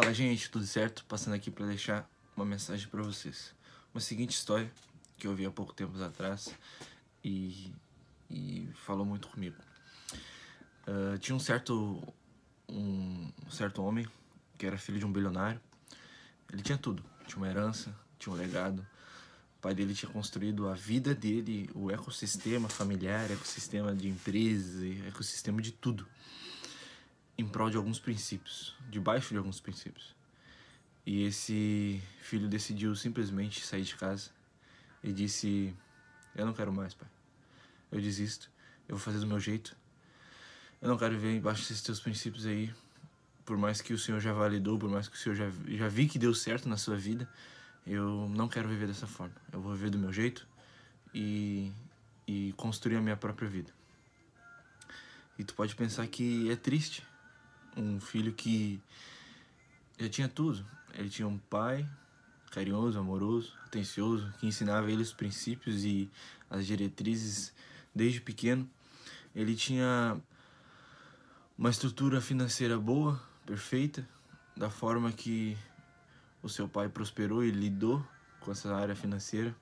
Fala, 0.00 0.14
gente, 0.14 0.48
tudo 0.48 0.64
certo? 0.64 1.04
Passando 1.06 1.34
aqui 1.34 1.50
para 1.50 1.66
deixar 1.66 2.08
uma 2.36 2.46
mensagem 2.46 2.86
para 2.86 3.02
vocês. 3.02 3.52
Uma 3.92 4.00
seguinte 4.00 4.30
história 4.30 4.70
que 5.18 5.26
eu 5.26 5.34
vi 5.34 5.44
há 5.44 5.50
pouco 5.50 5.74
tempo 5.74 6.00
atrás 6.00 6.54
e, 7.24 7.74
e 8.30 8.68
falou 8.86 9.04
muito 9.04 9.26
comigo. 9.26 9.56
Uh, 10.86 11.18
tinha 11.18 11.34
um 11.34 11.40
certo 11.40 12.00
um, 12.68 13.28
certo 13.50 13.82
homem 13.82 14.06
que 14.56 14.66
era 14.66 14.78
filho 14.78 15.00
de 15.00 15.04
um 15.04 15.10
bilionário. 15.10 15.60
Ele 16.52 16.62
tinha 16.62 16.78
tudo, 16.78 17.04
tinha 17.26 17.38
uma 17.38 17.48
herança, 17.48 17.92
tinha 18.20 18.32
um 18.32 18.38
legado. 18.38 18.86
O 19.56 19.60
pai 19.60 19.74
dele 19.74 19.94
tinha 19.94 20.12
construído 20.12 20.68
a 20.68 20.74
vida 20.74 21.12
dele, 21.12 21.68
o 21.74 21.90
ecossistema 21.90 22.68
familiar, 22.68 23.28
ecossistema 23.32 23.92
de 23.92 24.08
empresa, 24.08 24.86
ecossistema 25.08 25.60
de 25.60 25.72
tudo 25.72 26.06
em 27.38 27.46
prol 27.46 27.70
de 27.70 27.76
alguns 27.76 28.00
princípios, 28.00 28.74
debaixo 28.90 29.28
de 29.28 29.38
alguns 29.38 29.60
princípios. 29.60 30.16
E 31.06 31.22
esse 31.22 32.02
filho 32.20 32.48
decidiu 32.48 32.94
simplesmente 32.96 33.64
sair 33.64 33.82
de 33.82 33.94
casa 33.94 34.30
e 35.02 35.12
disse: 35.12 35.74
Eu 36.34 36.44
não 36.44 36.52
quero 36.52 36.72
mais, 36.72 36.92
pai. 36.92 37.08
Eu 37.92 38.00
desisto. 38.00 38.50
Eu 38.88 38.96
vou 38.96 39.02
fazer 39.02 39.20
do 39.20 39.26
meu 39.26 39.38
jeito. 39.38 39.76
Eu 40.82 40.88
não 40.88 40.98
quero 40.98 41.14
viver 41.14 41.36
embaixo 41.36 41.62
desses 41.62 41.80
teus 41.80 42.00
princípios 42.00 42.44
aí. 42.44 42.74
Por 43.46 43.56
mais 43.56 43.80
que 43.80 43.94
o 43.94 43.98
Senhor 43.98 44.20
já 44.20 44.32
validou, 44.32 44.78
por 44.78 44.90
mais 44.90 45.08
que 45.08 45.16
o 45.16 45.18
Senhor 45.18 45.34
já, 45.34 45.50
já 45.68 45.88
vi 45.88 46.06
que 46.06 46.18
deu 46.18 46.34
certo 46.34 46.68
na 46.68 46.76
sua 46.76 46.96
vida, 46.96 47.26
eu 47.86 48.28
não 48.28 48.48
quero 48.48 48.68
viver 48.68 48.86
dessa 48.86 49.06
forma. 49.06 49.34
Eu 49.50 49.62
vou 49.62 49.72
viver 49.74 49.88
do 49.88 49.98
meu 49.98 50.12
jeito 50.12 50.46
e, 51.14 51.72
e 52.26 52.52
construir 52.56 52.96
a 52.96 53.00
minha 53.00 53.16
própria 53.16 53.48
vida. 53.48 53.72
E 55.38 55.44
tu 55.44 55.54
pode 55.54 55.74
pensar 55.74 56.06
que 56.06 56.50
é 56.50 56.56
triste 56.56 57.02
um 57.76 58.00
filho 58.00 58.32
que 58.32 58.80
já 59.98 60.08
tinha 60.08 60.28
tudo. 60.28 60.64
Ele 60.94 61.08
tinha 61.08 61.28
um 61.28 61.38
pai 61.38 61.88
carinhoso, 62.50 62.98
amoroso, 62.98 63.52
atencioso, 63.64 64.32
que 64.38 64.46
ensinava 64.46 64.90
ele 64.90 65.02
os 65.02 65.12
princípios 65.12 65.84
e 65.84 66.10
as 66.50 66.66
diretrizes 66.66 67.52
desde 67.94 68.20
pequeno. 68.20 68.68
Ele 69.34 69.54
tinha 69.54 70.18
uma 71.56 71.70
estrutura 71.70 72.20
financeira 72.20 72.78
boa, 72.78 73.20
perfeita, 73.44 74.08
da 74.56 74.70
forma 74.70 75.12
que 75.12 75.56
o 76.42 76.48
seu 76.48 76.68
pai 76.68 76.88
prosperou 76.88 77.44
e 77.44 77.50
lidou 77.50 78.04
com 78.40 78.50
essa 78.50 78.74
área 78.74 78.94
financeira. 78.94 79.54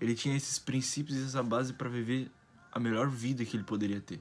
Ele 0.00 0.14
tinha 0.14 0.36
esses 0.36 0.58
princípios 0.58 1.18
e 1.18 1.24
essa 1.24 1.42
base 1.42 1.72
para 1.72 1.88
viver 1.88 2.30
a 2.70 2.80
melhor 2.80 3.08
vida 3.08 3.44
que 3.44 3.56
ele 3.56 3.64
poderia 3.64 4.00
ter. 4.00 4.20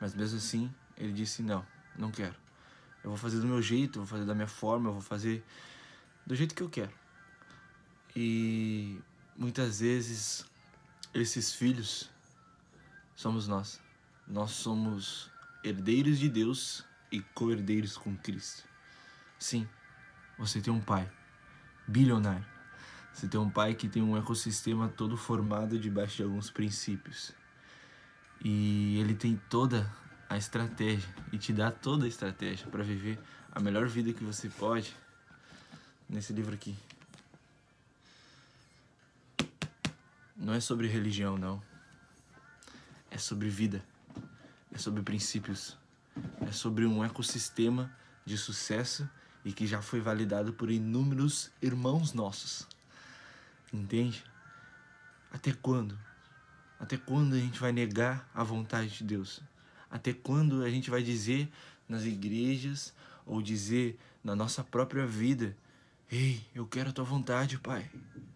Mas 0.00 0.14
mesmo 0.14 0.38
assim, 0.38 0.72
ele 0.96 1.12
disse: 1.12 1.42
Não, 1.42 1.66
não 1.98 2.10
quero. 2.10 2.43
Eu 3.04 3.10
vou 3.10 3.18
fazer 3.18 3.38
do 3.38 3.46
meu 3.46 3.60
jeito, 3.60 3.98
vou 3.98 4.06
fazer 4.06 4.24
da 4.24 4.34
minha 4.34 4.48
forma, 4.48 4.88
eu 4.88 4.94
vou 4.94 5.02
fazer 5.02 5.44
do 6.26 6.34
jeito 6.34 6.54
que 6.54 6.62
eu 6.62 6.70
quero. 6.70 6.90
E 8.16 8.98
muitas 9.36 9.80
vezes 9.80 10.46
esses 11.12 11.54
filhos 11.54 12.10
somos 13.14 13.46
nós. 13.46 13.78
Nós 14.26 14.52
somos 14.52 15.30
herdeiros 15.62 16.18
de 16.18 16.30
Deus 16.30 16.82
e 17.12 17.20
co-herdeiros 17.20 17.98
com 17.98 18.16
Cristo. 18.16 18.64
Sim, 19.38 19.68
você 20.38 20.62
tem 20.62 20.72
um 20.72 20.80
pai 20.80 21.10
bilionário. 21.86 22.46
Você 23.12 23.28
tem 23.28 23.38
um 23.38 23.50
pai 23.50 23.74
que 23.74 23.86
tem 23.86 24.02
um 24.02 24.16
ecossistema 24.16 24.88
todo 24.88 25.16
formado 25.16 25.78
debaixo 25.78 26.16
de 26.16 26.22
alguns 26.22 26.50
princípios. 26.50 27.32
E 28.42 28.98
ele 28.98 29.14
tem 29.14 29.40
toda 29.48 29.92
a 30.28 30.36
estratégia 30.36 31.08
e 31.32 31.38
te 31.38 31.52
dá 31.52 31.70
toda 31.70 32.04
a 32.04 32.08
estratégia 32.08 32.66
para 32.68 32.82
viver 32.82 33.18
a 33.52 33.60
melhor 33.60 33.86
vida 33.86 34.12
que 34.12 34.24
você 34.24 34.48
pode 34.48 34.94
nesse 36.08 36.32
livro 36.32 36.54
aqui. 36.54 36.76
Não 40.36 40.52
é 40.52 40.60
sobre 40.60 40.88
religião, 40.88 41.38
não. 41.38 41.62
É 43.10 43.18
sobre 43.18 43.48
vida. 43.48 43.84
É 44.72 44.78
sobre 44.78 45.02
princípios. 45.02 45.76
É 46.46 46.52
sobre 46.52 46.84
um 46.84 47.04
ecossistema 47.04 47.90
de 48.24 48.36
sucesso 48.36 49.08
e 49.44 49.52
que 49.52 49.66
já 49.66 49.80
foi 49.80 50.00
validado 50.00 50.52
por 50.52 50.70
inúmeros 50.70 51.50
irmãos 51.62 52.12
nossos. 52.12 52.66
Entende? 53.72 54.24
Até 55.32 55.52
quando? 55.52 55.98
Até 56.78 56.96
quando 56.96 57.34
a 57.34 57.38
gente 57.38 57.58
vai 57.60 57.72
negar 57.72 58.28
a 58.34 58.42
vontade 58.42 58.88
de 58.88 59.04
Deus? 59.04 59.40
Até 59.94 60.12
quando 60.12 60.64
a 60.64 60.68
gente 60.68 60.90
vai 60.90 61.04
dizer 61.04 61.48
nas 61.88 62.02
igrejas 62.02 62.92
ou 63.24 63.40
dizer 63.40 63.96
na 64.24 64.34
nossa 64.34 64.64
própria 64.64 65.06
vida: 65.06 65.56
Ei, 66.10 66.44
eu 66.52 66.66
quero 66.66 66.90
a 66.90 66.92
tua 66.92 67.04
vontade, 67.04 67.58
Pai. 67.58 67.88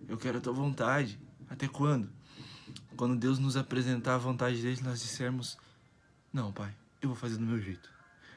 Eu 0.08 0.16
quero 0.16 0.38
a 0.38 0.40
tua 0.40 0.52
vontade. 0.52 1.18
Até 1.50 1.66
quando? 1.66 2.08
Quando 2.96 3.16
Deus 3.16 3.40
nos 3.40 3.56
apresentar 3.56 4.14
a 4.14 4.18
vontade 4.18 4.62
dele, 4.62 4.80
nós 4.84 5.00
dissermos: 5.00 5.58
Não, 6.32 6.52
Pai, 6.52 6.72
eu 7.02 7.08
vou 7.08 7.18
fazer 7.18 7.38
do 7.38 7.44
meu 7.44 7.60
jeito. 7.60 7.90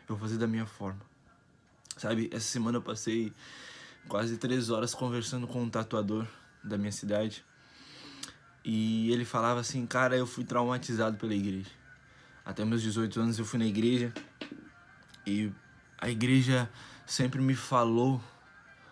Eu 0.10 0.16
vou 0.16 0.18
fazer 0.18 0.40
da 0.40 0.48
minha 0.48 0.66
forma. 0.66 1.02
Sabe, 1.98 2.28
essa 2.34 2.48
semana 2.48 2.80
eu 2.80 2.82
passei 2.82 3.32
quase 4.08 4.36
três 4.38 4.72
horas 4.72 4.96
conversando 4.96 5.46
com 5.46 5.62
um 5.62 5.70
tatuador 5.70 6.26
da 6.64 6.76
minha 6.76 6.92
cidade. 6.92 7.46
E 8.66 9.12
ele 9.12 9.26
falava 9.26 9.60
assim, 9.60 9.86
cara, 9.86 10.18
eu 10.18 10.26
fui 10.26 10.44
traumatizado 10.44 11.18
pela 11.18 11.36
igreja. 11.36 11.81
Até 12.44 12.66
meus 12.66 12.82
18 12.82 13.20
anos 13.20 13.40
eu 13.40 13.46
fui 13.46 13.60
na 13.60 13.66
igreja 13.66 14.14
e 15.26 15.52
a 15.98 16.10
igreja 16.10 16.70
sempre 17.06 17.40
me 17.42 17.56
falou 17.56 18.22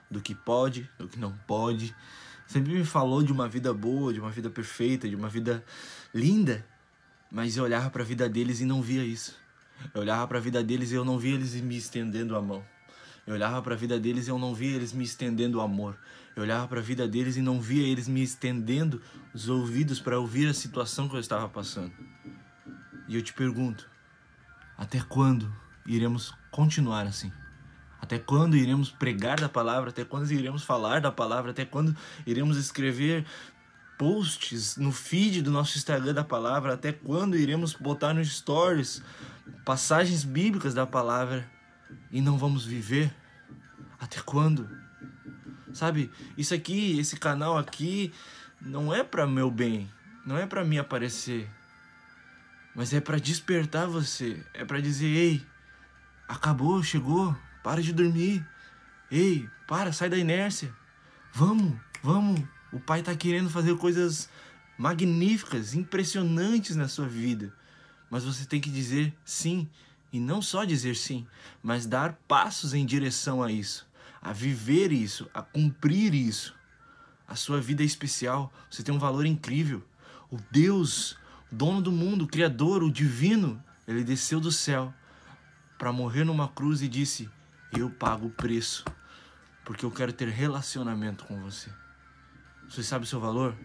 do 0.09 0.21
que 0.21 0.35
pode, 0.35 0.89
do 0.97 1.07
que 1.07 1.19
não 1.19 1.31
pode. 1.47 1.95
Sempre 2.45 2.73
me 2.73 2.85
falou 2.85 3.23
de 3.23 3.31
uma 3.31 3.47
vida 3.47 3.73
boa, 3.73 4.13
de 4.13 4.19
uma 4.19 4.31
vida 4.31 4.49
perfeita, 4.49 5.07
de 5.07 5.15
uma 5.15 5.29
vida 5.29 5.63
linda. 6.13 6.65
Mas 7.31 7.57
eu 7.57 7.63
olhava 7.63 7.89
para 7.89 8.03
a 8.03 8.05
vida 8.05 8.27
deles 8.27 8.59
e 8.59 8.65
não 8.65 8.81
via 8.81 9.03
isso. 9.03 9.35
Eu 9.93 10.01
olhava 10.01 10.27
para 10.27 10.37
a 10.37 10.41
vida 10.41 10.63
deles 10.63 10.91
e 10.91 10.95
eu 10.95 11.05
não 11.05 11.17
via 11.17 11.35
eles 11.35 11.53
me 11.53 11.77
estendendo 11.77 12.35
a 12.35 12.41
mão. 12.41 12.63
Eu 13.25 13.33
olhava 13.33 13.61
para 13.61 13.73
a 13.73 13.77
vida 13.77 13.99
deles 13.99 14.27
e 14.27 14.31
eu 14.31 14.39
não 14.39 14.53
via 14.53 14.75
eles 14.75 14.91
me 14.91 15.03
estendendo 15.03 15.59
o 15.59 15.61
amor. 15.61 15.97
Eu 16.35 16.43
olhava 16.43 16.67
para 16.67 16.79
a 16.79 16.83
vida 16.83 17.07
deles 17.07 17.37
e 17.37 17.41
não 17.41 17.61
via 17.61 17.87
eles 17.87 18.07
me 18.07 18.23
estendendo 18.23 19.01
os 19.33 19.47
ouvidos 19.49 19.99
para 19.99 20.19
ouvir 20.19 20.47
a 20.47 20.53
situação 20.53 21.07
que 21.07 21.15
eu 21.15 21.19
estava 21.19 21.47
passando. 21.47 21.91
E 23.09 23.15
eu 23.15 23.23
te 23.23 23.33
pergunto: 23.33 23.89
até 24.77 25.01
quando 25.01 25.51
iremos 25.83 26.31
continuar 26.51 27.07
assim? 27.07 27.33
Até 27.99 28.19
quando 28.19 28.55
iremos 28.55 28.91
pregar 28.91 29.39
da 29.39 29.49
palavra? 29.49 29.89
Até 29.89 30.05
quando 30.05 30.31
iremos 30.31 30.63
falar 30.63 31.01
da 31.01 31.11
palavra? 31.11 31.49
Até 31.49 31.65
quando 31.65 31.97
iremos 32.25 32.55
escrever 32.55 33.25
posts 33.97 34.77
no 34.77 34.91
feed 34.91 35.41
do 35.41 35.49
nosso 35.51 35.75
Instagram 35.75 36.13
da 36.13 36.23
palavra? 36.23 36.75
Até 36.75 36.93
quando 36.93 37.35
iremos 37.35 37.73
botar 37.73 38.13
nos 38.13 38.31
stories 38.31 39.01
passagens 39.65 40.23
bíblicas 40.23 40.75
da 40.75 40.85
palavra 40.85 41.49
e 42.11 42.21
não 42.21 42.37
vamos 42.37 42.63
viver? 42.63 43.11
Até 43.99 44.21
quando? 44.21 44.69
Sabe, 45.73 46.11
isso 46.37 46.53
aqui, 46.53 46.99
esse 46.99 47.17
canal 47.17 47.57
aqui, 47.57 48.13
não 48.61 48.93
é 48.93 49.03
para 49.03 49.25
meu 49.25 49.51
bem, 49.51 49.89
não 50.25 50.37
é 50.37 50.45
para 50.45 50.63
mim 50.63 50.77
aparecer, 50.77 51.49
mas 52.79 52.93
é 52.93 53.01
para 53.01 53.19
despertar 53.19 53.87
você, 53.87 54.41
é 54.53 54.63
para 54.63 54.79
dizer, 54.79 55.07
ei, 55.07 55.45
acabou, 56.29 56.81
chegou, 56.81 57.35
para 57.61 57.81
de 57.81 57.91
dormir. 57.91 58.47
Ei, 59.11 59.49
para, 59.67 59.91
sai 59.91 60.07
da 60.07 60.17
inércia. 60.17 60.73
Vamos, 61.33 61.77
vamos. 62.01 62.41
O 62.71 62.79
pai 62.79 63.01
está 63.01 63.13
querendo 63.13 63.49
fazer 63.49 63.75
coisas 63.75 64.29
magníficas, 64.77 65.73
impressionantes 65.73 66.77
na 66.77 66.87
sua 66.87 67.05
vida. 67.05 67.53
Mas 68.09 68.23
você 68.23 68.45
tem 68.45 68.61
que 68.61 68.69
dizer 68.69 69.13
sim, 69.25 69.67
e 70.09 70.17
não 70.17 70.41
só 70.41 70.63
dizer 70.63 70.95
sim, 70.95 71.27
mas 71.61 71.85
dar 71.85 72.13
passos 72.29 72.73
em 72.73 72.85
direção 72.85 73.43
a 73.43 73.51
isso, 73.51 73.85
a 74.21 74.31
viver 74.31 74.93
isso, 74.93 75.29
a 75.33 75.41
cumprir 75.41 76.13
isso. 76.13 76.55
A 77.27 77.35
sua 77.35 77.59
vida 77.59 77.83
é 77.83 77.85
especial, 77.85 78.53
você 78.71 78.81
tem 78.81 78.95
um 78.95 78.99
valor 78.99 79.25
incrível. 79.25 79.83
O 80.31 80.37
Deus 80.49 81.19
dono 81.51 81.81
do 81.81 81.91
mundo, 81.91 82.25
o 82.25 82.27
Criador, 82.27 82.83
o 82.83 82.91
Divino, 82.91 83.63
ele 83.87 84.03
desceu 84.03 84.39
do 84.39 84.51
céu 84.51 84.93
para 85.77 85.91
morrer 85.91 86.23
numa 86.23 86.47
cruz 86.47 86.81
e 86.81 86.87
disse: 86.87 87.29
Eu 87.71 87.89
pago 87.89 88.27
o 88.27 88.31
preço, 88.31 88.85
porque 89.65 89.85
eu 89.85 89.91
quero 89.91 90.13
ter 90.13 90.29
relacionamento 90.29 91.25
com 91.25 91.41
você. 91.41 91.71
Você 92.69 92.83
sabe 92.83 93.05
o 93.05 93.07
seu 93.07 93.19
valor? 93.19 93.55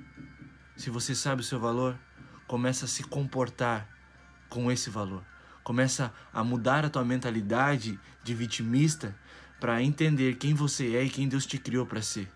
Se 0.76 0.90
você 0.90 1.14
sabe 1.14 1.42
o 1.42 1.44
seu 1.44 1.60
valor, 1.60 1.98
começa 2.46 2.86
a 2.86 2.88
se 2.88 3.04
comportar 3.04 3.88
com 4.48 4.72
esse 4.72 4.88
valor. 4.88 5.22
Começa 5.62 6.12
a 6.32 6.42
mudar 6.42 6.84
a 6.84 6.90
tua 6.90 7.04
mentalidade 7.04 7.98
de 8.22 8.34
vitimista 8.34 9.14
para 9.60 9.82
entender 9.82 10.36
quem 10.36 10.52
você 10.52 10.96
é 10.96 11.04
e 11.04 11.10
quem 11.10 11.28
Deus 11.28 11.46
te 11.46 11.58
criou 11.58 11.86
para 11.86 12.02
ser. 12.02 12.30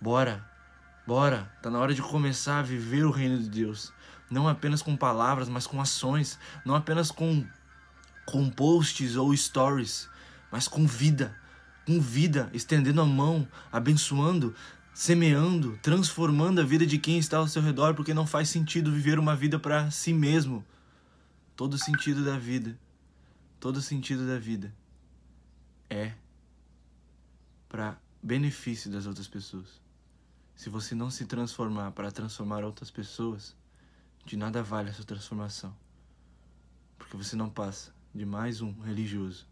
Bora, 0.00 0.44
bora, 1.06 1.50
tá 1.62 1.70
na 1.70 1.78
hora 1.78 1.94
de 1.94 2.02
começar 2.02 2.58
a 2.58 2.62
viver 2.62 3.04
o 3.04 3.10
reino 3.10 3.38
de 3.38 3.48
Deus 3.48 3.92
não 4.30 4.48
apenas 4.48 4.80
com 4.80 4.96
palavras, 4.96 5.48
mas 5.48 5.66
com 5.66 5.80
ações, 5.80 6.38
não 6.64 6.74
apenas 6.74 7.10
com, 7.10 7.44
com 8.24 8.48
posts 8.48 9.16
ou 9.16 9.36
stories, 9.36 10.08
mas 10.50 10.68
com 10.68 10.86
vida, 10.86 11.36
com 11.84 12.00
vida, 12.00 12.48
estendendo 12.54 13.00
a 13.00 13.06
mão, 13.06 13.46
abençoando, 13.72 14.54
semeando, 14.94 15.78
transformando 15.82 16.60
a 16.60 16.64
vida 16.64 16.86
de 16.86 16.98
quem 16.98 17.18
está 17.18 17.38
ao 17.38 17.48
seu 17.48 17.60
redor, 17.60 17.94
porque 17.94 18.14
não 18.14 18.26
faz 18.26 18.48
sentido 18.48 18.92
viver 18.92 19.18
uma 19.18 19.34
vida 19.34 19.58
para 19.58 19.90
si 19.90 20.12
mesmo. 20.12 20.64
Todo 21.56 21.76
sentido 21.76 22.24
da 22.24 22.38
vida, 22.38 22.78
todo 23.58 23.82
sentido 23.82 24.26
da 24.26 24.38
vida 24.38 24.72
é 25.90 26.12
para 27.68 27.98
benefício 28.22 28.90
das 28.90 29.06
outras 29.06 29.26
pessoas. 29.26 29.80
Se 30.54 30.70
você 30.70 30.94
não 30.94 31.10
se 31.10 31.26
transformar 31.26 31.90
para 31.92 32.10
transformar 32.10 32.64
outras 32.64 32.90
pessoas, 32.90 33.56
de 34.24 34.36
nada 34.36 34.62
vale 34.62 34.90
essa 34.90 35.04
transformação. 35.04 35.76
Porque 36.98 37.16
você 37.16 37.34
não 37.34 37.50
passa 37.50 37.92
de 38.14 38.24
mais 38.24 38.60
um 38.60 38.72
religioso 38.80 39.46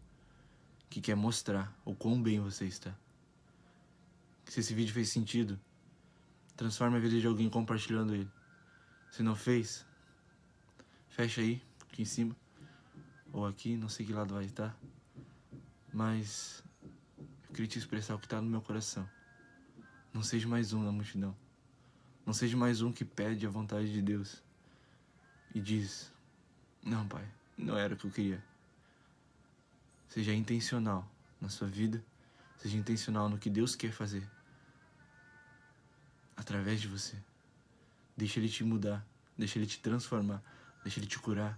que 0.89 1.01
quer 1.01 1.15
mostrar 1.15 1.73
o 1.85 1.93
quão 1.93 2.21
bem 2.21 2.39
você 2.39 2.65
está. 2.65 2.95
Se 4.45 4.59
esse 4.59 4.73
vídeo 4.73 4.93
fez 4.93 5.09
sentido, 5.09 5.59
transforme 6.55 6.97
a 6.97 6.99
vida 6.99 7.19
de 7.19 7.27
alguém 7.27 7.49
compartilhando 7.49 8.13
ele. 8.13 8.29
Se 9.11 9.21
não 9.21 9.35
fez, 9.35 9.85
fecha 11.09 11.41
aí, 11.41 11.61
aqui 11.81 12.01
em 12.01 12.05
cima. 12.05 12.35
Ou 13.31 13.45
aqui, 13.45 13.77
não 13.77 13.89
sei 13.89 14.05
que 14.05 14.13
lado 14.13 14.33
vai 14.33 14.45
estar. 14.45 14.75
Mas 15.93 16.63
eu 17.47 17.53
queria 17.53 17.67
te 17.67 17.77
expressar 17.77 18.15
o 18.15 18.19
que 18.19 18.25
está 18.25 18.41
no 18.41 18.49
meu 18.49 18.61
coração. 18.61 19.07
Não 20.13 20.23
seja 20.23 20.47
mais 20.47 20.73
um 20.73 20.83
na 20.83 20.91
multidão. 20.91 21.35
Não 22.25 22.33
seja 22.33 22.57
mais 22.57 22.81
um 22.81 22.91
que 22.91 23.05
pede 23.05 23.45
a 23.45 23.49
vontade 23.49 23.91
de 23.91 24.01
Deus 24.01 24.43
e 25.53 25.59
diz: 25.59 26.11
Não, 26.83 27.07
pai, 27.07 27.27
não 27.57 27.77
era 27.77 27.93
o 27.93 27.97
que 27.97 28.05
eu 28.05 28.11
queria. 28.11 28.43
Seja 30.07 30.33
intencional 30.33 31.07
na 31.39 31.49
sua 31.49 31.67
vida, 31.67 32.03
seja 32.57 32.77
intencional 32.77 33.29
no 33.29 33.37
que 33.37 33.49
Deus 33.49 33.75
quer 33.75 33.91
fazer 33.91 34.27
através 36.35 36.81
de 36.81 36.87
você. 36.87 37.15
Deixa 38.15 38.39
Ele 38.39 38.49
te 38.49 38.63
mudar, 38.63 39.05
deixa 39.37 39.59
Ele 39.59 39.67
te 39.67 39.79
transformar, 39.79 40.41
deixa 40.83 40.99
Ele 40.99 41.07
te 41.07 41.19
curar, 41.19 41.57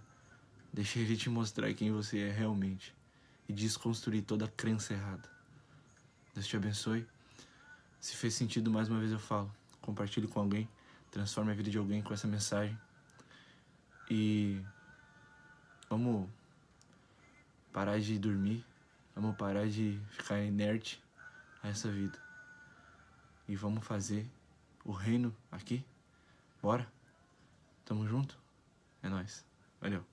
deixa 0.72 0.98
Ele 0.98 1.16
te 1.16 1.30
mostrar 1.30 1.72
quem 1.72 1.90
você 1.92 2.18
é 2.18 2.30
realmente 2.30 2.94
e 3.48 3.52
desconstruir 3.52 4.22
toda 4.22 4.44
a 4.44 4.48
crença 4.48 4.92
errada. 4.92 5.28
Deus 6.34 6.46
te 6.46 6.56
abençoe. 6.56 7.06
Se 8.00 8.16
fez 8.16 8.34
sentido, 8.34 8.70
mais 8.70 8.88
uma 8.88 8.98
vez 8.98 9.12
eu 9.12 9.18
falo, 9.18 9.52
compartilhe 9.80 10.26
com 10.26 10.40
alguém, 10.40 10.68
transforme 11.10 11.52
a 11.52 11.54
vida 11.54 11.70
de 11.70 11.78
alguém 11.78 12.02
com 12.02 12.12
essa 12.12 12.26
mensagem. 12.26 12.76
E 14.14 14.62
vamos 15.88 16.28
parar 17.72 17.98
de 17.98 18.18
dormir, 18.18 18.62
vamos 19.14 19.34
parar 19.38 19.66
de 19.66 19.98
ficar 20.10 20.38
inerte 20.42 21.02
a 21.62 21.68
essa 21.68 21.90
vida. 21.90 22.18
E 23.48 23.56
vamos 23.56 23.86
fazer 23.86 24.26
o 24.84 24.92
reino 24.92 25.34
aqui. 25.50 25.82
Bora? 26.60 26.86
Tamo 27.86 28.06
junto? 28.06 28.38
É 29.02 29.08
nóis. 29.08 29.46
Valeu. 29.80 30.11